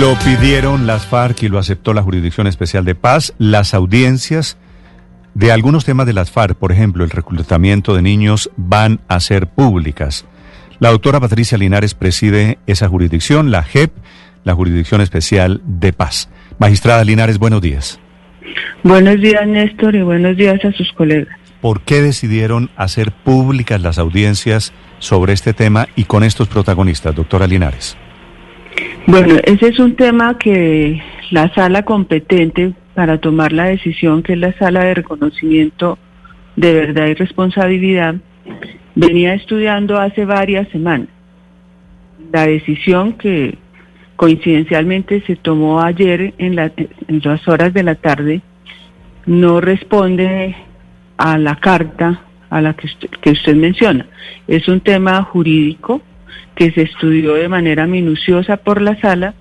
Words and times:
Lo 0.00 0.18
pidieron 0.20 0.86
las 0.86 1.06
FARC 1.06 1.42
y 1.42 1.48
lo 1.48 1.58
aceptó 1.58 1.92
la 1.92 2.02
Jurisdicción 2.02 2.46
Especial 2.46 2.86
de 2.86 2.94
Paz. 2.94 3.34
Las 3.36 3.74
audiencias 3.74 4.56
de 5.34 5.52
algunos 5.52 5.84
temas 5.84 6.06
de 6.06 6.14
las 6.14 6.30
FARC, 6.30 6.56
por 6.56 6.72
ejemplo, 6.72 7.04
el 7.04 7.10
reclutamiento 7.10 7.94
de 7.94 8.00
niños, 8.00 8.50
van 8.56 9.00
a 9.08 9.20
ser 9.20 9.48
públicas. 9.48 10.24
La 10.78 10.90
doctora 10.90 11.20
Patricia 11.20 11.58
Linares 11.58 11.92
preside 11.92 12.58
esa 12.66 12.88
jurisdicción, 12.88 13.50
la 13.50 13.62
JEP, 13.64 13.92
la 14.44 14.54
Jurisdicción 14.54 15.02
Especial 15.02 15.60
de 15.64 15.92
Paz. 15.92 16.30
Magistrada 16.58 17.04
Linares, 17.04 17.38
buenos 17.38 17.60
días. 17.60 18.00
Buenos 18.82 19.20
días, 19.20 19.46
Néstor, 19.46 19.94
y 19.94 20.02
buenos 20.02 20.38
días 20.38 20.64
a 20.64 20.72
sus 20.72 20.90
colegas. 20.94 21.38
¿Por 21.60 21.82
qué 21.82 22.00
decidieron 22.00 22.70
hacer 22.76 23.12
públicas 23.12 23.80
las 23.82 23.98
audiencias 23.98 24.72
sobre 25.00 25.34
este 25.34 25.52
tema 25.52 25.86
y 25.96 26.04
con 26.04 26.24
estos 26.24 26.48
protagonistas, 26.48 27.14
doctora 27.14 27.46
Linares? 27.46 27.98
Bueno, 29.06 29.36
ese 29.44 29.68
es 29.68 29.78
un 29.78 29.96
tema 29.96 30.38
que 30.38 31.02
la 31.30 31.52
sala 31.54 31.82
competente 31.82 32.72
para 32.94 33.18
tomar 33.18 33.52
la 33.52 33.64
decisión, 33.64 34.22
que 34.22 34.34
es 34.34 34.38
la 34.38 34.52
sala 34.58 34.84
de 34.84 34.94
reconocimiento 34.94 35.98
de 36.56 36.74
verdad 36.74 37.06
y 37.06 37.14
responsabilidad, 37.14 38.16
venía 38.94 39.34
estudiando 39.34 39.98
hace 39.98 40.24
varias 40.24 40.68
semanas. 40.68 41.08
La 42.32 42.46
decisión 42.46 43.14
que 43.14 43.58
coincidencialmente 44.16 45.22
se 45.26 45.36
tomó 45.36 45.80
ayer 45.80 46.34
en, 46.38 46.54
las 46.54 47.48
horas 47.48 47.74
de 47.74 47.82
la 47.82 47.94
tarde 47.96 48.40
no 49.26 49.60
responde 49.60 50.54
a 51.16 51.38
la 51.38 51.56
carta 51.56 52.22
a 52.50 52.60
la 52.60 52.74
que 52.74 53.30
usted, 53.30 53.54
menciona. 53.56 54.06
Es 54.46 54.68
un 54.68 54.80
tema 54.80 55.22
jurídico 55.22 56.02
que 56.54 56.70
se 56.72 56.82
estudió 56.82 57.34
de 57.34 57.48
manera 57.48 57.86
minuciosa 57.86 58.56
por 58.58 58.80
la 58.80 59.00
sala, 59.00 59.34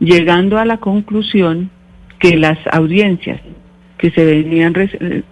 llegando 0.00 0.58
a 0.58 0.64
la 0.64 0.78
conclusión 0.78 1.70
que 2.18 2.36
las 2.36 2.58
audiencias 2.72 3.40
que 3.96 4.10
se 4.10 4.24
venían 4.24 4.74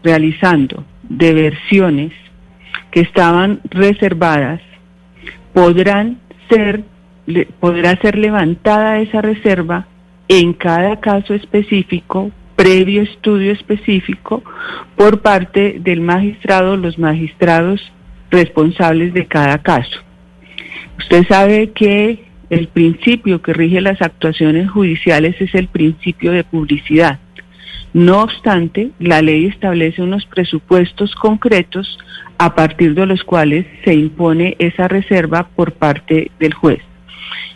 realizando 0.03 0.85
de 1.09 1.35
versiones 1.35 2.13
que 2.91 3.01
estaban 3.01 3.61
reservadas 3.71 4.61
podrán 5.53 6.19
ser 6.51 6.85
podrá 7.61 7.97
ser 8.01 8.17
levantada 8.17 9.01
esa 9.01 9.21
reserva 9.21 9.87
en 10.29 10.53
cada 10.53 11.01
caso 11.01 11.35
específico, 11.35 12.31
previo 12.57 13.03
estudio 13.03 13.53
específico, 13.53 14.43
por 14.97 15.23
parte 15.23 15.79
del 15.81 16.01
magistrado, 16.01 16.77
los 16.77 16.99
magistrados 16.99 17.81
responsables 18.31 19.13
de 19.13 19.27
cada 19.27 19.59
caso. 19.59 20.06
Usted 20.99 21.27
sabe 21.29 21.71
que 21.73 22.25
el 22.51 22.69
principio 22.69 23.43
que 23.43 23.53
rige 23.53 23.81
las 23.81 24.01
actuaciones 24.03 24.71
judiciales 24.71 25.41
es 25.41 25.55
el 25.55 25.69
principio 25.69 26.33
de 26.33 26.45
publicidad. 26.45 27.19
No 27.93 28.23
obstante, 28.23 28.91
la 28.99 29.23
ley 29.23 29.47
establece 29.47 30.03
unos 30.03 30.27
presupuestos 30.27 31.15
concretos 31.15 31.99
a 32.39 32.55
partir 32.55 32.95
de 32.95 33.07
los 33.07 33.25
cuales 33.25 33.67
se 33.85 33.95
impone 33.95 34.57
esa 34.59 34.87
reserva 34.87 35.49
por 35.49 35.73
parte 35.73 36.31
del 36.39 36.55
juez. 36.55 36.81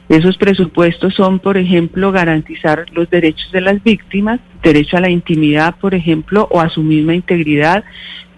Esos 0.08 0.36
presupuestos 0.38 1.14
son, 1.14 1.38
por 1.38 1.56
ejemplo, 1.56 2.10
garantizar 2.10 2.86
los 2.92 3.08
derechos 3.10 3.52
de 3.52 3.60
las 3.60 3.82
víctimas, 3.84 4.40
derecho 4.62 4.96
a 4.96 5.00
la 5.00 5.10
intimidad, 5.10 5.76
por 5.76 5.94
ejemplo, 5.94 6.48
o 6.50 6.60
a 6.60 6.68
su 6.68 6.82
misma 6.82 7.14
integridad 7.14 7.84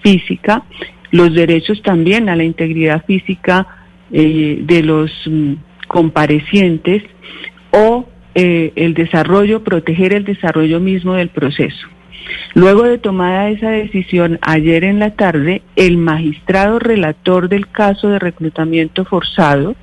física, 0.03 0.65
los 1.13 1.33
derechos 1.33 1.81
también 1.83 2.29
a 2.29 2.37
la 2.37 2.45
integridad 2.45 3.05
física 3.07 3.67
eh, 4.13 4.59
de 4.63 4.83
los 4.83 5.11
mm, 5.27 5.55
comparecientes 5.89 7.03
o 7.71 8.07
eh, 8.35 8.73
el 8.77 8.95
desarrollo, 8.95 9.63
proteger 9.63 10.13
el 10.13 10.25
desarrollo 10.25 10.81
mismo 10.81 11.15
del 11.15 11.29
proceso. 11.29 11.87
Luego 12.55 12.85
de 12.85 12.99
tomada 12.99 13.49
esa 13.51 13.71
decisión 13.71 14.39
ayer 14.43 14.85
en 14.85 14.99
la 14.99 15.11
tarde, 15.11 15.63
el 15.77 15.99
magistrado 15.99 16.79
relator 16.79 17.49
del 17.49 17.69
caso 17.69 18.09
de 18.09 18.19
reclutamiento 18.19 19.05
forzado, 19.05 19.75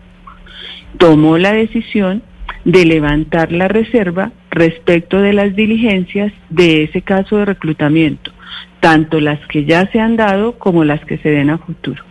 tomó 0.98 1.38
la 1.38 1.54
decisión 1.54 2.24
de 2.66 2.86
levantar 2.86 3.52
la 3.52 3.68
reserva 3.68 4.32
respecto 4.52 5.22
de 5.22 5.34
las 5.34 5.56
diligencias 5.56 6.32
de 6.50 6.84
ese 6.84 7.02
caso 7.02 7.38
de 7.38 7.46
reclutamiento, 7.46 8.32
tanto 8.80 9.20
las 9.20 9.40
que 9.48 9.66
ya 9.66 9.88
se 9.92 10.00
han 10.00 10.18
dado 10.18 10.58
como 10.58 10.84
las 10.84 11.04
que 11.06 11.18
se 11.20 11.30
den 11.30 11.50
a 11.50 11.58
futuro. 11.58 12.09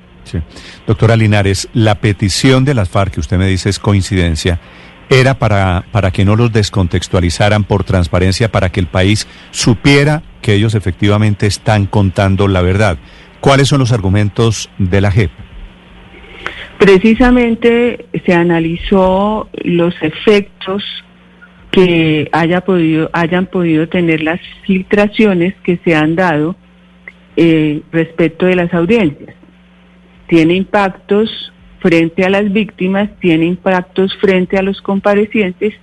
Doctora 0.87 1.17
Linares, 1.17 1.69
la 1.73 1.97
petición 1.97 2.65
de 2.65 2.75
las 2.75 2.89
FARC 2.89 3.15
que 3.15 3.21
usted 3.21 3.39
me 3.39 3.47
dice 3.47 3.69
es 3.69 3.79
coincidencia, 3.79 4.61
era 5.11 5.39
para, 5.39 5.85
para 5.91 6.11
que 6.11 6.25
no 6.25 6.37
los 6.37 6.53
descontextualizaran 6.53 7.65
por 7.65 7.85
transparencia, 7.85 8.51
para 8.51 8.71
que 8.71 8.81
el 8.81 8.87
país 8.87 9.27
supiera 9.51 10.23
que 10.43 10.55
ellos 10.55 10.75
efectivamente 10.75 11.47
están 11.47 11.87
contando 11.87 12.47
la 12.49 12.63
verdad. 12.63 12.99
¿Cuáles 13.41 13.69
son 13.69 13.81
los 13.81 13.93
argumentos 13.93 14.69
de 14.79 15.01
la 15.01 15.11
JEP? 15.11 15.31
Precisamente 16.79 18.07
se 18.25 18.35
analizó 18.35 19.49
los 19.65 19.95
efectos 20.01 20.85
que 21.71 22.29
haya 22.33 22.61
podido, 22.63 23.11
hayan 23.13 23.47
podido 23.47 23.89
tener 23.89 24.23
las 24.23 24.41
filtraciones 24.65 25.55
que 25.65 25.79
se 25.85 25.95
han 25.95 26.17
dado 26.17 26.57
eh, 27.37 27.83
respecto 27.93 28.47
de 28.47 28.57
las 28.57 28.73
audiencias. 28.75 29.35
Tiene 30.29 30.55
impactos 30.55 31.53
frente 31.81 32.25
a 32.25 32.31
las 32.31 32.53
víctimas, 32.53 33.11
tiene 33.21 33.47
impactos 33.47 34.15
frente 34.21 34.59
a 34.59 34.63
los 34.63 34.81
comparecientes 34.83 35.75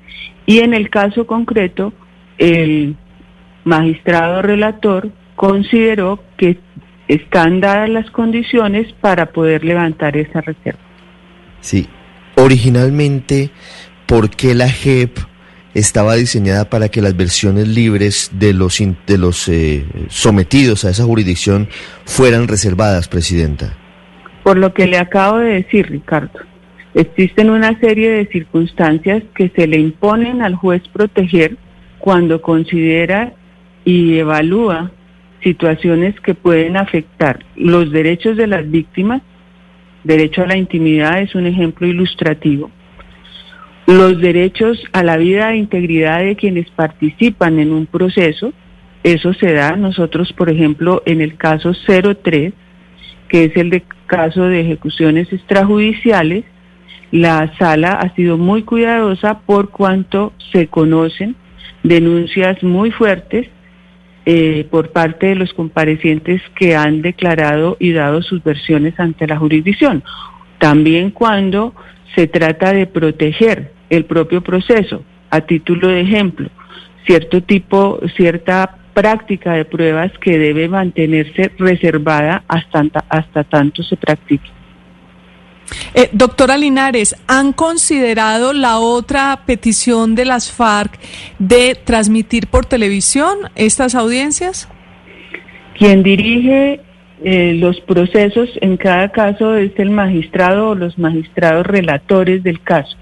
y 0.45 0.59
en 0.59 0.73
el 0.73 0.89
caso 0.89 1.25
concreto 1.25 1.93
el 2.37 2.95
magistrado 3.63 4.41
relator 4.41 5.09
consideró 5.35 6.23
que 6.37 6.57
están 7.07 7.61
dadas 7.61 7.89
las 7.89 8.09
condiciones 8.11 8.91
para 8.93 9.31
poder 9.31 9.63
levantar 9.63 10.17
esa 10.17 10.41
reserva. 10.41 10.79
Sí, 11.61 11.87
originalmente, 12.35 13.51
¿por 14.05 14.29
qué 14.29 14.55
la 14.55 14.69
JEP 14.69 15.17
estaba 15.73 16.15
diseñada 16.15 16.69
para 16.69 16.89
que 16.89 17.01
las 17.01 17.15
versiones 17.15 17.67
libres 17.67 18.31
de 18.33 18.53
los, 18.53 18.77
de 18.79 19.17
los 19.17 19.47
eh, 19.49 19.85
sometidos 20.09 20.85
a 20.85 20.89
esa 20.89 21.03
jurisdicción 21.03 21.67
fueran 22.05 22.47
reservadas, 22.47 23.07
Presidenta? 23.07 23.77
Por 24.45 24.59
lo 24.59 24.75
que 24.75 24.85
le 24.85 24.99
acabo 24.99 25.39
de 25.39 25.53
decir, 25.53 25.89
Ricardo, 25.89 26.39
existen 26.93 27.49
una 27.49 27.79
serie 27.79 28.11
de 28.11 28.27
circunstancias 28.27 29.23
que 29.33 29.49
se 29.49 29.65
le 29.65 29.79
imponen 29.79 30.43
al 30.43 30.53
juez 30.53 30.83
proteger 30.93 31.57
cuando 31.97 32.43
considera 32.43 33.33
y 33.85 34.19
evalúa 34.19 34.91
situaciones 35.41 36.13
que 36.19 36.35
pueden 36.35 36.77
afectar 36.77 37.39
los 37.55 37.91
derechos 37.91 38.37
de 38.37 38.45
las 38.45 38.69
víctimas 38.69 39.23
derecho 40.03 40.43
a 40.43 40.45
la 40.45 40.57
intimidad 40.57 41.21
es 41.21 41.33
un 41.33 41.47
ejemplo 41.47 41.87
ilustrativo. 41.87 42.69
Los 43.87 44.21
derechos 44.21 44.77
a 44.93 45.01
la 45.01 45.17
vida 45.17 45.53
e 45.53 45.57
integridad 45.57 46.19
de 46.19 46.35
quienes 46.35 46.69
participan 46.69 47.57
en 47.57 47.73
un 47.73 47.87
proceso, 47.87 48.53
eso 49.01 49.33
se 49.33 49.53
da 49.53 49.75
nosotros, 49.75 50.33
por 50.33 50.51
ejemplo, 50.51 51.01
en 51.07 51.21
el 51.21 51.35
caso 51.35 51.71
03, 51.73 52.53
que 53.29 53.45
es 53.45 53.57
el 53.57 53.69
de 53.69 53.83
caso 54.07 54.43
de 54.43 54.61
ejecuciones 54.61 55.31
extrajudiciales, 55.31 56.45
la 57.11 57.55
sala 57.57 57.93
ha 57.93 58.13
sido 58.15 58.37
muy 58.37 58.63
cuidadosa 58.63 59.39
por 59.39 59.69
cuanto 59.69 60.33
se 60.51 60.67
conocen 60.67 61.35
denuncias 61.83 62.61
muy 62.63 62.91
fuertes 62.91 63.47
eh, 64.25 64.67
por 64.71 64.91
parte 64.91 65.27
de 65.27 65.35
los 65.35 65.53
comparecientes 65.53 66.41
que 66.55 66.75
han 66.75 67.01
declarado 67.01 67.77
y 67.79 67.93
dado 67.93 68.23
sus 68.23 68.43
versiones 68.43 68.99
ante 68.99 69.27
la 69.27 69.37
jurisdicción. 69.37 70.03
También 70.57 71.11
cuando 71.11 71.75
se 72.15 72.27
trata 72.27 72.73
de 72.73 72.87
proteger 72.87 73.71
el 73.89 74.05
propio 74.05 74.41
proceso, 74.41 75.03
a 75.29 75.41
título 75.41 75.89
de 75.89 76.01
ejemplo, 76.01 76.49
cierto 77.05 77.43
tipo, 77.43 77.99
cierta 78.15 78.77
práctica 78.95 79.53
de 79.53 79.65
pruebas 79.65 80.11
que 80.19 80.39
debe 80.39 80.67
mantenerse 80.67 81.51
reservada 81.59 82.43
hasta, 82.47 82.85
hasta 83.09 83.43
tanto 83.43 83.83
se 83.83 83.97
practique. 83.97 84.49
Eh, 85.93 86.09
doctora 86.11 86.57
Linares, 86.57 87.15
¿han 87.27 87.51
considerado 87.51 88.53
la 88.53 88.79
otra 88.79 89.41
petición 89.45 90.15
de 90.15 90.25
las 90.25 90.51
FARC 90.51 90.97
de 91.39 91.75
transmitir 91.75 92.47
por 92.47 92.65
televisión 92.65 93.37
estas 93.55 93.95
audiencias? 93.95 94.69
Quien 95.77 96.01
dirige 96.01 96.79
eh, 97.23 97.55
los 97.59 97.81
procesos 97.81 98.49
en 98.61 98.77
cada 98.77 99.09
caso 99.11 99.55
es 99.55 99.71
el 99.77 99.89
magistrado 99.89 100.69
o 100.69 100.75
los 100.75 100.97
magistrados 100.97 101.65
relatores 101.65 102.43
del 102.43 102.61
caso. 102.61 102.95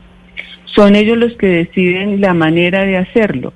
Son 0.65 0.95
ellos 0.95 1.17
los 1.17 1.33
que 1.33 1.47
deciden 1.47 2.19
la 2.19 2.33
manera 2.33 2.83
de 2.83 2.97
hacerlo 2.97 3.53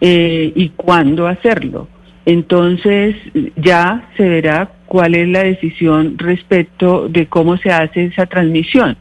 eh, 0.00 0.52
y 0.54 0.70
cuándo 0.70 1.26
hacerlo. 1.26 1.88
Entonces 2.24 3.14
ya 3.56 4.10
se 4.16 4.28
verá 4.28 4.72
cuál 4.86 5.14
es 5.14 5.28
la 5.28 5.44
decisión 5.44 6.18
respecto 6.18 7.08
de 7.08 7.26
cómo 7.26 7.56
se 7.56 7.70
hace 7.70 8.06
esa 8.06 8.26
transmisión. 8.26 8.96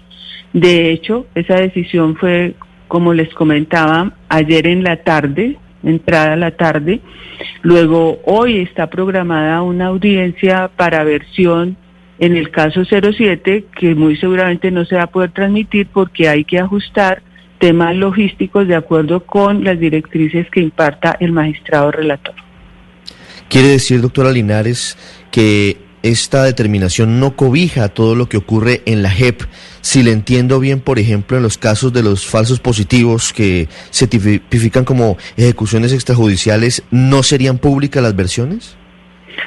De 0.53 0.91
hecho, 0.91 1.25
esa 1.35 1.55
decisión 1.55 2.15
fue, 2.15 2.53
como 2.87 3.13
les 3.13 3.33
comentaba, 3.33 4.13
ayer 4.29 4.67
en 4.67 4.83
la 4.83 4.97
tarde, 4.97 5.57
entrada 5.83 6.33
a 6.33 6.37
la 6.37 6.51
tarde. 6.51 7.01
Luego, 7.61 8.19
hoy 8.25 8.59
está 8.59 8.89
programada 8.89 9.63
una 9.63 9.87
audiencia 9.87 10.69
para 10.75 11.03
versión 11.03 11.77
en 12.19 12.37
el 12.37 12.49
caso 12.51 12.83
07, 12.85 13.65
que 13.75 13.95
muy 13.95 14.15
seguramente 14.17 14.71
no 14.71 14.85
se 14.85 14.95
va 14.95 15.03
a 15.03 15.07
poder 15.07 15.31
transmitir 15.31 15.87
porque 15.91 16.29
hay 16.29 16.45
que 16.45 16.59
ajustar 16.59 17.21
temas 17.59 17.95
logísticos 17.95 18.67
de 18.67 18.75
acuerdo 18.75 19.25
con 19.25 19.63
las 19.63 19.79
directrices 19.79 20.49
que 20.49 20.61
imparta 20.61 21.15
el 21.19 21.31
magistrado 21.31 21.91
relator. 21.91 22.35
Quiere 23.49 23.69
decir, 23.69 24.01
doctora 24.01 24.31
Linares, 24.31 24.97
que 25.31 25.77
esta 26.05 26.43
determinación 26.43 27.19
no 27.19 27.35
cobija 27.35 27.89
todo 27.89 28.13
lo 28.13 28.29
que 28.29 28.37
ocurre 28.37 28.83
en 28.85 29.01
la 29.01 29.09
JEP. 29.09 29.41
Si 29.81 30.03
le 30.03 30.11
entiendo 30.11 30.59
bien, 30.59 30.79
por 30.79 30.99
ejemplo, 30.99 31.37
en 31.37 31.43
los 31.43 31.57
casos 31.57 31.93
de 31.93 32.03
los 32.03 32.27
falsos 32.27 32.59
positivos 32.59 33.33
que 33.33 33.67
se 33.89 34.07
tipifican 34.07 34.85
como 34.85 35.17
ejecuciones 35.35 35.93
extrajudiciales, 35.93 36.83
¿no 36.91 37.23
serían 37.23 37.57
públicas 37.57 38.03
las 38.03 38.15
versiones? 38.15 38.77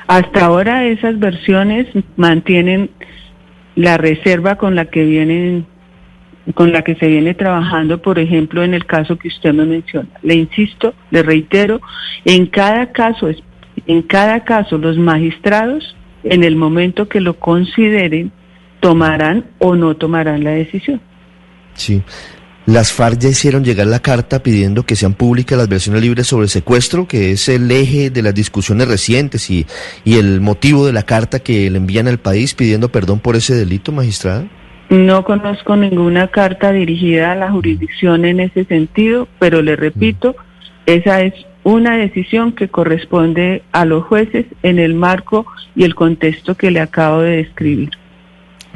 Hasta 0.09 0.47
ahora 0.47 0.85
esas 0.85 1.19
versiones 1.19 1.87
mantienen 2.17 2.91
la 3.77 3.97
reserva 3.97 4.57
con 4.57 4.75
la 4.75 4.87
que 4.87 5.05
vienen 5.05 5.67
con 6.55 6.73
la 6.73 6.83
que 6.83 6.95
se 6.95 7.09
viene 7.09 7.35
trabajando, 7.35 8.01
por 8.01 8.19
ejemplo, 8.19 8.63
en 8.63 8.75
el 8.75 8.87
caso 8.87 9.17
que 9.17 9.29
usted 9.29 9.53
me 9.53 9.67
menciona. 9.67 10.09
Le 10.23 10.35
insisto, 10.35 10.95
le 11.11 11.23
reitero, 11.23 11.81
en 12.25 12.47
cada 12.47 12.93
caso 12.93 13.29
en 13.87 14.03
cada 14.03 14.45
caso 14.45 14.77
los 14.79 14.99
magistrados, 14.99 15.97
en 16.25 16.45
el 16.45 16.57
momento 16.57 17.09
que 17.09 17.21
lo 17.21 17.39
consideren, 17.39 18.33
tomarán 18.81 19.47
o 19.59 19.77
no 19.77 19.97
tomarán 19.97 20.45
la 20.45 20.51
decisión. 20.51 21.01
Sí. 21.75 22.03
Las 22.67 22.93
FARC 22.93 23.19
ya 23.19 23.31
hicieron 23.31 23.65
llegar 23.65 23.87
la 23.87 24.01
carta 24.01 24.43
pidiendo 24.43 24.85
que 24.85 24.95
sean 24.95 25.15
públicas 25.15 25.57
las 25.57 25.71
versiones 25.71 26.03
libres 26.03 26.27
sobre 26.27 26.45
el 26.45 26.51
secuestro, 26.51 27.09
que 27.09 27.31
es 27.31 27.49
el 27.49 27.71
eje 27.71 28.11
de 28.11 28.21
las 28.21 28.35
discusiones 28.35 28.89
recientes 28.89 29.49
y, 29.49 29.67
y 30.05 30.19
el 30.19 30.43
motivo 30.43 30.85
de 30.85 30.93
la 30.93 31.05
carta 31.05 31.39
que 31.39 31.71
le 31.71 31.79
envían 31.79 32.09
al 32.09 32.19
país 32.19 32.55
pidiendo 32.55 32.91
perdón 32.91 33.21
por 33.21 33.37
ese 33.37 33.55
delito, 33.55 33.91
magistrada. 33.91 34.47
No 34.91 35.25
conozco 35.25 35.77
ninguna 35.77 36.29
carta 36.29 36.73
dirigida 36.73 37.33
a 37.33 37.35
la 37.35 37.51
jurisdicción 37.51 38.25
en 38.25 38.41
ese 38.41 38.65
sentido, 38.65 39.29
pero 39.39 39.61
le 39.61 39.77
repito, 39.77 40.35
esa 40.87 41.21
es 41.21 41.35
una 41.63 41.99
decisión 41.99 42.53
que 42.53 42.69
corresponde 42.69 43.63
a 43.73 43.85
los 43.85 44.05
jueces 44.05 44.47
en 44.63 44.79
el 44.79 44.95
marco 44.95 45.47
y 45.77 45.85
el 45.85 45.95
contexto 45.95 46.55
que 46.55 46.71
le 46.71 46.81
acabo 46.81 47.21
de 47.21 47.37
describir. 47.37 47.91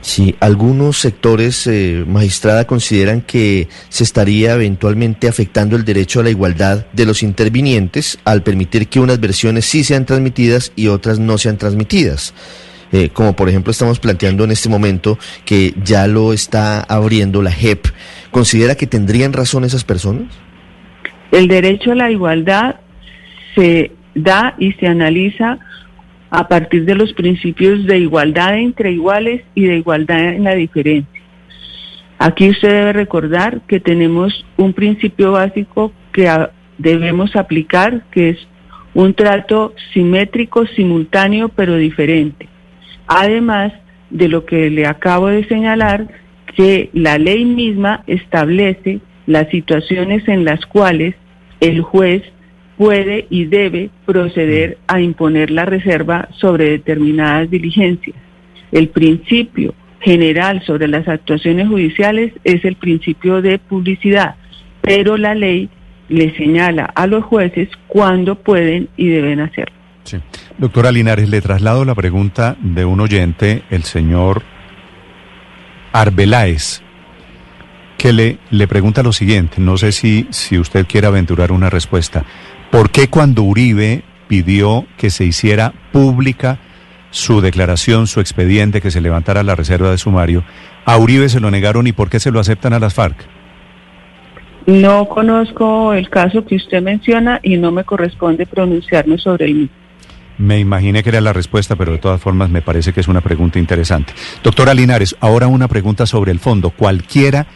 Sí, 0.02 0.34
algunos 0.40 0.98
sectores, 0.98 1.66
eh, 1.68 2.04
magistrada, 2.06 2.66
consideran 2.66 3.22
que 3.22 3.68
se 3.88 4.02
estaría 4.02 4.54
eventualmente 4.54 5.28
afectando 5.28 5.76
el 5.76 5.84
derecho 5.84 6.20
a 6.20 6.24
la 6.24 6.30
igualdad 6.30 6.86
de 6.92 7.06
los 7.06 7.22
intervinientes 7.22 8.18
al 8.24 8.42
permitir 8.42 8.88
que 8.88 8.98
unas 8.98 9.20
versiones 9.20 9.64
sí 9.64 9.84
sean 9.84 10.04
transmitidas 10.04 10.72
y 10.74 10.88
otras 10.88 11.20
no 11.20 11.38
sean 11.38 11.56
transmitidas. 11.56 12.34
Eh, 12.92 13.08
como 13.10 13.34
por 13.34 13.48
ejemplo 13.48 13.70
estamos 13.70 13.98
planteando 13.98 14.44
en 14.44 14.50
este 14.50 14.68
momento 14.68 15.18
que 15.46 15.72
ya 15.82 16.06
lo 16.06 16.32
está 16.34 16.82
abriendo 16.82 17.40
la 17.40 17.50
JEP. 17.50 17.86
¿Considera 18.30 18.74
que 18.74 18.86
tendrían 18.86 19.32
razón 19.32 19.64
esas 19.64 19.82
personas? 19.82 20.26
El 21.30 21.48
derecho 21.48 21.92
a 21.92 21.94
la 21.94 22.10
igualdad 22.10 22.76
se 23.54 23.92
da 24.14 24.54
y 24.58 24.72
se 24.72 24.86
analiza 24.86 25.58
a 26.28 26.48
partir 26.48 26.84
de 26.84 26.94
los 26.94 27.14
principios 27.14 27.86
de 27.86 27.98
igualdad 27.98 28.58
entre 28.58 28.92
iguales 28.92 29.42
y 29.54 29.64
de 29.64 29.76
igualdad 29.76 30.34
en 30.34 30.44
la 30.44 30.54
diferencia. 30.54 31.22
Aquí 32.18 32.50
usted 32.50 32.68
debe 32.68 32.92
recordar 32.92 33.62
que 33.62 33.80
tenemos 33.80 34.44
un 34.56 34.74
principio 34.74 35.32
básico 35.32 35.92
que 36.12 36.30
debemos 36.78 37.36
aplicar, 37.36 38.04
que 38.10 38.30
es 38.30 38.38
un 38.94 39.14
trato 39.14 39.74
simétrico, 39.92 40.66
simultáneo, 40.66 41.48
pero 41.48 41.76
diferente. 41.76 42.51
Además 43.14 43.74
de 44.08 44.28
lo 44.28 44.46
que 44.46 44.70
le 44.70 44.86
acabo 44.86 45.26
de 45.26 45.44
señalar, 45.44 46.08
que 46.56 46.88
la 46.94 47.18
ley 47.18 47.44
misma 47.44 48.04
establece 48.06 49.00
las 49.26 49.50
situaciones 49.50 50.26
en 50.28 50.46
las 50.46 50.64
cuales 50.64 51.14
el 51.60 51.82
juez 51.82 52.22
puede 52.78 53.26
y 53.28 53.44
debe 53.44 53.90
proceder 54.06 54.78
a 54.86 55.02
imponer 55.02 55.50
la 55.50 55.66
reserva 55.66 56.28
sobre 56.38 56.70
determinadas 56.70 57.50
diligencias. 57.50 58.16
El 58.72 58.88
principio 58.88 59.74
general 60.00 60.62
sobre 60.64 60.88
las 60.88 61.06
actuaciones 61.06 61.68
judiciales 61.68 62.32
es 62.44 62.64
el 62.64 62.76
principio 62.76 63.42
de 63.42 63.58
publicidad, 63.58 64.36
pero 64.80 65.18
la 65.18 65.34
ley 65.34 65.68
le 66.08 66.34
señala 66.34 66.84
a 66.84 67.06
los 67.06 67.24
jueces 67.24 67.68
cuándo 67.88 68.36
pueden 68.36 68.88
y 68.96 69.08
deben 69.08 69.40
hacerlo. 69.40 69.81
Doctora 70.58 70.92
Linares, 70.92 71.28
le 71.28 71.40
traslado 71.40 71.84
la 71.84 71.94
pregunta 71.94 72.56
de 72.60 72.84
un 72.84 73.00
oyente, 73.00 73.62
el 73.70 73.84
señor 73.84 74.42
Arbeláez 75.92 76.82
que 78.02 78.12
le, 78.12 78.38
le 78.50 78.66
pregunta 78.66 79.04
lo 79.04 79.12
siguiente, 79.12 79.60
no 79.60 79.76
sé 79.76 79.92
si, 79.92 80.26
si 80.30 80.58
usted 80.58 80.86
quiere 80.88 81.06
aventurar 81.06 81.52
una 81.52 81.70
respuesta. 81.70 82.24
¿Por 82.72 82.90
qué 82.90 83.08
cuando 83.08 83.44
Uribe 83.44 84.02
pidió 84.26 84.86
que 84.96 85.08
se 85.08 85.24
hiciera 85.24 85.72
pública 85.92 86.58
su 87.10 87.40
declaración, 87.40 88.08
su 88.08 88.18
expediente, 88.18 88.80
que 88.80 88.90
se 88.90 89.00
levantara 89.00 89.44
la 89.44 89.54
reserva 89.54 89.90
de 89.90 89.98
sumario, 89.98 90.42
a 90.84 90.96
Uribe 90.96 91.28
se 91.28 91.38
lo 91.38 91.50
negaron 91.52 91.86
y 91.86 91.92
por 91.92 92.10
qué 92.10 92.18
se 92.18 92.32
lo 92.32 92.40
aceptan 92.40 92.72
a 92.72 92.80
las 92.80 92.94
FARC? 92.94 93.24
No 94.66 95.08
conozco 95.08 95.92
el 95.92 96.08
caso 96.08 96.44
que 96.44 96.56
usted 96.56 96.82
menciona 96.82 97.38
y 97.42 97.56
no 97.56 97.70
me 97.70 97.84
corresponde 97.84 98.46
pronunciarme 98.46 99.18
sobre 99.18 99.44
el 99.44 99.54
mismo. 99.54 99.81
Me 100.38 100.58
imaginé 100.58 101.02
que 101.02 101.10
era 101.10 101.20
la 101.20 101.32
respuesta, 101.32 101.76
pero 101.76 101.92
de 101.92 101.98
todas 101.98 102.20
formas 102.20 102.50
me 102.50 102.62
parece 102.62 102.92
que 102.92 103.00
es 103.00 103.08
una 103.08 103.20
pregunta 103.20 103.58
interesante. 103.58 104.14
Doctora 104.42 104.74
Linares, 104.74 105.16
ahora 105.20 105.46
una 105.46 105.68
pregunta 105.68 106.06
sobre 106.06 106.32
el 106.32 106.40
fondo. 106.40 106.70
Cualquiera 106.70 107.46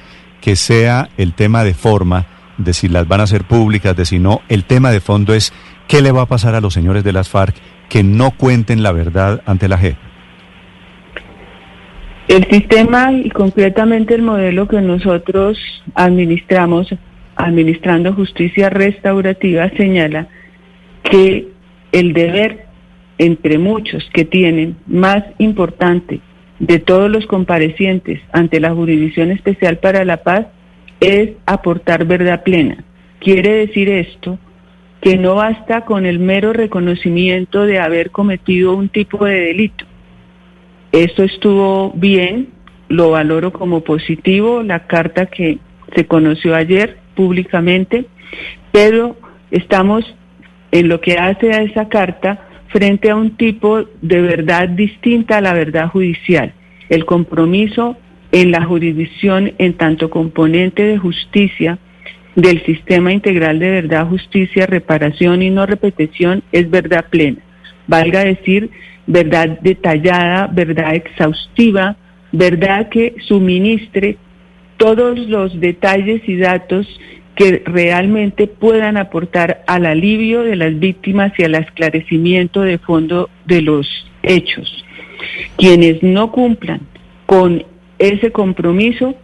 que 0.40 0.56
sea 0.56 1.08
el 1.16 1.32
tema 1.32 1.64
de 1.64 1.74
forma, 1.74 2.26
de 2.58 2.72
si 2.72 2.88
las 2.88 3.08
van 3.08 3.20
a 3.20 3.24
hacer 3.24 3.44
públicas, 3.44 3.96
de 3.96 4.04
si 4.04 4.18
no, 4.18 4.42
el 4.48 4.64
tema 4.64 4.90
de 4.90 5.00
fondo 5.00 5.34
es 5.34 5.52
qué 5.88 6.02
le 6.02 6.12
va 6.12 6.22
a 6.22 6.26
pasar 6.26 6.54
a 6.54 6.60
los 6.60 6.74
señores 6.74 7.04
de 7.04 7.12
las 7.12 7.28
FARC 7.28 7.54
que 7.88 8.02
no 8.02 8.32
cuenten 8.32 8.82
la 8.82 8.92
verdad 8.92 9.42
ante 9.46 9.68
la 9.68 9.78
JEP. 9.78 9.96
El 12.28 12.44
sistema 12.50 13.12
y 13.12 13.30
concretamente 13.30 14.14
el 14.14 14.22
modelo 14.22 14.66
que 14.66 14.80
nosotros 14.80 15.58
administramos, 15.94 16.92
administrando 17.36 18.12
justicia 18.12 18.68
restaurativa, 18.68 19.70
señala 19.76 20.26
que 21.04 21.48
el 21.92 22.12
deber 22.12 22.65
entre 23.18 23.58
muchos 23.58 24.08
que 24.12 24.24
tienen 24.24 24.76
más 24.86 25.24
importante 25.38 26.20
de 26.58 26.78
todos 26.78 27.10
los 27.10 27.26
comparecientes 27.26 28.20
ante 28.32 28.60
la 28.60 28.74
Jurisdicción 28.74 29.30
Especial 29.30 29.78
para 29.78 30.04
la 30.04 30.18
Paz 30.22 30.46
es 31.00 31.30
aportar 31.46 32.04
verdad 32.06 32.42
plena. 32.42 32.84
Quiere 33.20 33.66
decir 33.66 33.88
esto 33.88 34.38
que 35.00 35.16
no 35.16 35.36
basta 35.36 35.84
con 35.84 36.06
el 36.06 36.18
mero 36.18 36.52
reconocimiento 36.52 37.66
de 37.66 37.78
haber 37.78 38.10
cometido 38.10 38.74
un 38.74 38.88
tipo 38.88 39.24
de 39.24 39.40
delito. 39.40 39.84
Esto 40.92 41.22
estuvo 41.22 41.92
bien, 41.94 42.48
lo 42.88 43.10
valoro 43.10 43.52
como 43.52 43.82
positivo, 43.82 44.62
la 44.62 44.86
carta 44.86 45.26
que 45.26 45.58
se 45.94 46.06
conoció 46.06 46.54
ayer 46.54 46.98
públicamente, 47.14 48.06
pero 48.72 49.16
estamos 49.50 50.04
en 50.72 50.88
lo 50.88 51.00
que 51.00 51.18
hace 51.18 51.52
a 51.52 51.62
esa 51.62 51.88
carta 51.88 52.45
frente 52.68 53.10
a 53.10 53.16
un 53.16 53.36
tipo 53.36 53.84
de 54.02 54.20
verdad 54.20 54.68
distinta 54.68 55.38
a 55.38 55.40
la 55.40 55.52
verdad 55.52 55.88
judicial. 55.88 56.52
El 56.88 57.04
compromiso 57.04 57.96
en 58.32 58.50
la 58.50 58.64
jurisdicción 58.64 59.52
en 59.58 59.74
tanto 59.74 60.10
componente 60.10 60.84
de 60.84 60.98
justicia 60.98 61.78
del 62.34 62.62
sistema 62.64 63.12
integral 63.12 63.58
de 63.58 63.70
verdad, 63.70 64.06
justicia, 64.06 64.66
reparación 64.66 65.42
y 65.42 65.50
no 65.50 65.66
repetición 65.66 66.42
es 66.52 66.70
verdad 66.70 67.06
plena. 67.08 67.38
Valga 67.86 68.24
decir, 68.24 68.70
verdad 69.06 69.58
detallada, 69.62 70.46
verdad 70.48 70.94
exhaustiva, 70.94 71.96
verdad 72.32 72.88
que 72.90 73.14
suministre 73.26 74.18
todos 74.76 75.18
los 75.18 75.58
detalles 75.58 76.28
y 76.28 76.36
datos 76.36 76.86
que 77.36 77.62
realmente 77.66 78.46
puedan 78.46 78.96
aportar 78.96 79.62
al 79.66 79.84
alivio 79.86 80.42
de 80.42 80.56
las 80.56 80.78
víctimas 80.78 81.32
y 81.38 81.44
al 81.44 81.54
esclarecimiento 81.54 82.62
de 82.62 82.78
fondo 82.78 83.28
de 83.44 83.60
los 83.62 83.86
hechos. 84.22 84.84
Quienes 85.56 86.02
no 86.02 86.32
cumplan 86.32 86.80
con 87.26 87.64
ese 87.98 88.32
compromiso 88.32 89.14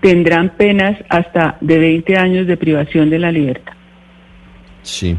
tendrán 0.00 0.56
penas 0.56 0.98
hasta 1.10 1.58
de 1.60 1.78
20 1.78 2.16
años 2.16 2.46
de 2.46 2.56
privación 2.56 3.10
de 3.10 3.18
la 3.18 3.30
libertad. 3.30 3.74
Sí. 4.82 5.16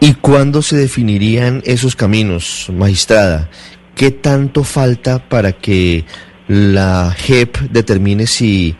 ¿Y 0.00 0.14
cuándo 0.14 0.62
se 0.62 0.76
definirían 0.76 1.62
esos 1.64 1.94
caminos, 1.94 2.70
magistrada? 2.74 3.48
¿Qué 3.94 4.10
tanto 4.10 4.64
falta 4.64 5.28
para 5.28 5.52
que 5.52 6.04
la 6.48 7.14
JEP 7.16 7.56
determine 7.70 8.26
si 8.26 8.74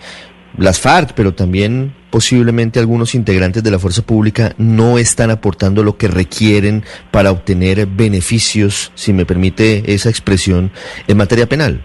las 0.56 0.80
FARC, 0.80 1.12
pero 1.14 1.32
también 1.32 1.94
posiblemente 2.12 2.78
algunos 2.78 3.14
integrantes 3.14 3.64
de 3.64 3.70
la 3.70 3.78
fuerza 3.78 4.02
pública 4.02 4.52
no 4.58 4.98
están 4.98 5.30
aportando 5.30 5.82
lo 5.82 5.96
que 5.96 6.08
requieren 6.08 6.84
para 7.10 7.30
obtener 7.30 7.86
beneficios, 7.86 8.92
si 8.94 9.14
me 9.14 9.24
permite 9.24 9.94
esa 9.94 10.10
expresión, 10.10 10.70
en 11.08 11.16
materia 11.16 11.46
penal? 11.46 11.80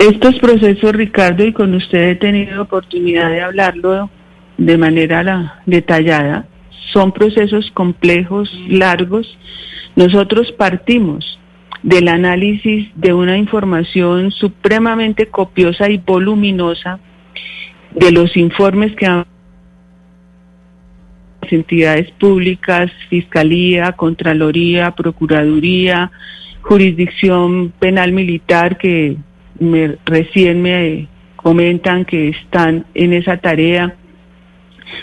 Estos 0.00 0.38
procesos, 0.40 0.92
Ricardo, 0.92 1.44
y 1.44 1.52
con 1.52 1.72
usted 1.74 2.10
he 2.10 2.14
tenido 2.16 2.62
oportunidad 2.62 3.30
de 3.30 3.42
hablarlo 3.42 4.10
de 4.56 4.76
manera 4.76 5.62
detallada, 5.64 6.48
son 6.92 7.12
procesos 7.12 7.70
complejos, 7.74 8.52
largos. 8.68 9.38
Nosotros 9.94 10.50
partimos 10.52 11.38
del 11.84 12.08
análisis 12.08 12.88
de 12.96 13.12
una 13.12 13.38
información 13.38 14.32
supremamente 14.32 15.26
copiosa 15.26 15.88
y 15.88 15.98
voluminosa 15.98 16.98
de 17.94 18.12
los 18.12 18.36
informes 18.36 18.94
que 18.96 19.06
han 19.06 19.24
las 21.42 21.52
entidades 21.52 22.10
públicas, 22.12 22.90
Fiscalía, 23.08 23.92
Contraloría, 23.92 24.90
Procuraduría, 24.92 26.10
Jurisdicción 26.62 27.72
Penal 27.78 28.12
Militar 28.12 28.76
que 28.76 29.16
me, 29.58 29.96
recién 30.04 30.60
me 30.62 31.08
comentan 31.36 32.04
que 32.04 32.28
están 32.28 32.84
en 32.94 33.12
esa 33.12 33.38
tarea, 33.38 33.94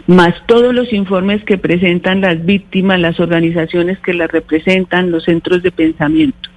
más 0.07 0.33
todos 0.47 0.73
los 0.73 0.91
informes 0.93 1.43
que 1.43 1.57
presentan 1.57 2.21
las 2.21 2.43
víctimas, 2.45 2.99
las 2.99 3.19
organizaciones 3.19 3.99
que 3.99 4.13
las 4.13 4.29
representan, 4.29 5.11
los 5.11 5.23
centros 5.23 5.63
de 5.63 5.71
pensamiento. 5.71 6.49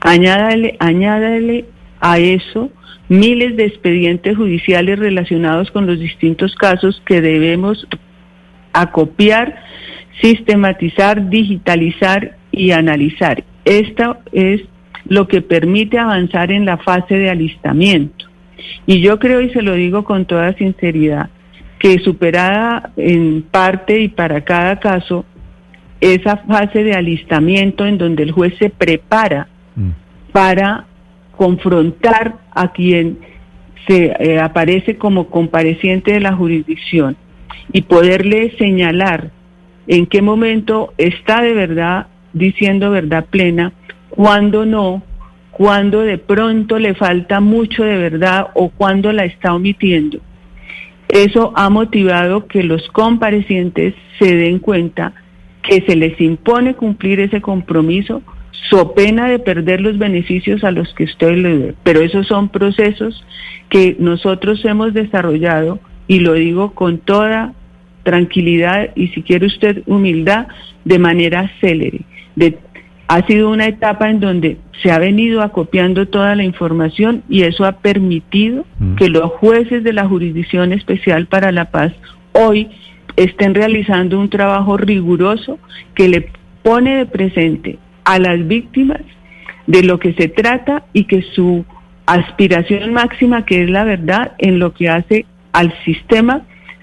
Añádale, 0.00 0.76
añádale 0.78 1.66
a 2.00 2.18
eso 2.18 2.70
miles 3.08 3.56
de 3.56 3.64
expedientes 3.64 4.36
judiciales 4.36 4.98
relacionados 4.98 5.70
con 5.70 5.86
los 5.86 5.98
distintos 5.98 6.54
casos 6.54 7.02
que 7.06 7.20
debemos 7.20 7.86
acopiar, 8.72 9.62
sistematizar, 10.20 11.28
digitalizar 11.30 12.36
y 12.52 12.72
analizar. 12.72 13.44
Esto 13.64 14.18
es 14.32 14.62
lo 15.06 15.26
que 15.26 15.40
permite 15.40 15.98
avanzar 15.98 16.52
en 16.52 16.66
la 16.66 16.76
fase 16.76 17.14
de 17.14 17.30
alistamiento. 17.30 18.26
Y 18.86 19.00
yo 19.00 19.18
creo, 19.18 19.40
y 19.40 19.50
se 19.50 19.62
lo 19.62 19.74
digo 19.74 20.04
con 20.04 20.26
toda 20.26 20.52
sinceridad, 20.54 21.30
que 21.78 21.98
superada 22.00 22.90
en 22.96 23.42
parte 23.42 24.00
y 24.00 24.08
para 24.08 24.44
cada 24.44 24.80
caso 24.80 25.24
esa 26.00 26.36
fase 26.38 26.84
de 26.84 26.94
alistamiento 26.94 27.86
en 27.86 27.98
donde 27.98 28.24
el 28.24 28.32
juez 28.32 28.54
se 28.58 28.70
prepara 28.70 29.48
mm. 29.76 29.90
para 30.32 30.87
confrontar 31.38 32.34
a 32.50 32.72
quien 32.72 33.20
se 33.86 34.12
eh, 34.18 34.40
aparece 34.40 34.98
como 34.98 35.28
compareciente 35.28 36.12
de 36.12 36.20
la 36.20 36.34
jurisdicción 36.34 37.16
y 37.72 37.82
poderle 37.82 38.54
señalar 38.58 39.30
en 39.86 40.06
qué 40.06 40.20
momento 40.20 40.92
está 40.98 41.40
de 41.40 41.54
verdad 41.54 42.08
diciendo 42.32 42.90
verdad 42.90 43.24
plena, 43.30 43.72
cuando 44.10 44.66
no, 44.66 45.02
cuando 45.52 46.02
de 46.02 46.18
pronto 46.18 46.78
le 46.78 46.94
falta 46.94 47.40
mucho 47.40 47.84
de 47.84 47.96
verdad 47.96 48.48
o 48.54 48.68
cuando 48.68 49.12
la 49.12 49.24
está 49.24 49.54
omitiendo. 49.54 50.18
Eso 51.08 51.52
ha 51.56 51.70
motivado 51.70 52.48
que 52.48 52.64
los 52.64 52.86
comparecientes 52.88 53.94
se 54.18 54.34
den 54.34 54.58
cuenta 54.58 55.14
que 55.62 55.82
se 55.86 55.94
les 55.94 56.20
impone 56.20 56.74
cumplir 56.74 57.20
ese 57.20 57.40
compromiso 57.40 58.22
so 58.70 58.94
pena 58.94 59.28
de 59.28 59.38
perder 59.38 59.80
los 59.80 59.98
beneficios 59.98 60.64
a 60.64 60.70
los 60.70 60.92
que 60.94 61.04
usted 61.04 61.36
le 61.36 61.58
dé. 61.58 61.74
Pero 61.82 62.00
esos 62.00 62.26
son 62.26 62.48
procesos 62.48 63.24
que 63.68 63.96
nosotros 63.98 64.64
hemos 64.64 64.94
desarrollado 64.94 65.78
y 66.06 66.20
lo 66.20 66.34
digo 66.34 66.74
con 66.74 66.98
toda 66.98 67.52
tranquilidad 68.02 68.90
y 68.94 69.08
si 69.08 69.22
quiere 69.22 69.46
usted 69.46 69.82
humildad 69.86 70.48
de 70.84 70.98
manera 70.98 71.50
célere. 71.60 72.00
De, 72.36 72.58
ha 73.08 73.26
sido 73.26 73.50
una 73.50 73.66
etapa 73.66 74.10
en 74.10 74.20
donde 74.20 74.58
se 74.82 74.90
ha 74.90 74.98
venido 74.98 75.42
acopiando 75.42 76.06
toda 76.06 76.34
la 76.34 76.44
información 76.44 77.22
y 77.28 77.42
eso 77.42 77.64
ha 77.64 77.72
permitido 77.72 78.64
mm. 78.78 78.94
que 78.96 79.08
los 79.08 79.30
jueces 79.32 79.82
de 79.84 79.92
la 79.92 80.06
Jurisdicción 80.06 80.72
Especial 80.72 81.26
para 81.26 81.52
la 81.52 81.66
Paz 81.70 81.92
hoy 82.32 82.68
estén 83.16 83.54
realizando 83.54 84.20
un 84.20 84.30
trabajo 84.30 84.76
riguroso 84.76 85.58
que 85.94 86.08
le 86.08 86.30
pone 86.62 86.96
de 86.96 87.06
presente 87.06 87.78
a 88.08 88.18
las 88.18 88.48
víctimas 88.48 89.02
de 89.66 89.82
lo 89.82 89.98
que 89.98 90.14
se 90.14 90.28
trata 90.28 90.84
y 90.94 91.04
que 91.04 91.20
su 91.20 91.66
aspiración 92.06 92.94
máxima, 92.94 93.44
que 93.44 93.64
es 93.64 93.70
la 93.70 93.84
verdad, 93.84 94.32
en 94.38 94.58
lo 94.58 94.72
que 94.72 94.88
hace 94.88 95.26
al 95.52 95.74
sistema, 95.84 96.40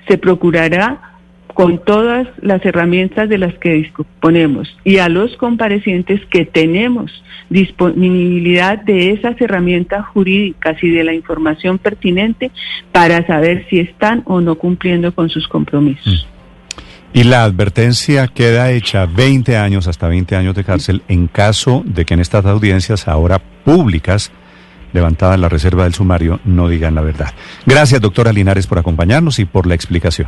se 0.08 0.20
procurará 0.20 1.16
con 1.48 1.84
todas 1.84 2.28
las 2.42 2.64
herramientas 2.64 3.28
de 3.28 3.40
las 3.40 3.56
que 3.56 3.74
disponemos 3.74 4.78
y 4.84 4.98
a 4.98 5.10
los 5.10 5.36
comparecientes 5.38 6.24
que 6.28 6.46
tenemos 6.46 7.24
disponibilidad 7.50 8.78
de 8.78 9.12
esas 9.14 9.42
herramientas 9.42 10.06
jurídicas 10.06 10.78
y 10.84 10.90
de 10.92 11.06
la 11.06 11.16
información 11.16 11.80
pertinente 11.80 12.52
para 12.92 13.26
saber 13.26 13.66
si 13.72 13.80
están 13.80 14.22
o 14.26 14.42
no 14.42 14.56
cumpliendo 14.60 15.16
con 15.16 15.30
sus 15.30 15.48
compromisos. 15.48 16.28
Y 17.16 17.24
la 17.24 17.46
advertencia 17.46 18.28
queda 18.28 18.72
hecha 18.72 19.06
20 19.06 19.56
años 19.56 19.88
hasta 19.88 20.10
20 20.10 20.36
años 20.36 20.54
de 20.54 20.66
cárcel 20.66 21.02
en 21.08 21.28
caso 21.28 21.82
de 21.86 22.04
que 22.04 22.14
en 22.14 22.20
estas 22.20 22.46
audiencias 22.46 23.08
ahora 23.08 23.40
públicas, 23.40 24.34
levantada 24.92 25.38
la 25.38 25.48
reserva 25.48 25.86
del 25.86 25.94
sumario, 25.94 26.42
no 26.44 26.68
digan 26.68 26.94
la 26.94 27.00
verdad. 27.00 27.34
Gracias, 27.66 28.02
doctora 28.02 28.34
Linares, 28.34 28.68
por 28.68 28.80
acompañarnos 28.80 29.40
y 29.40 29.46
por 29.46 29.66
la 29.66 29.76
explicación. 29.76 30.28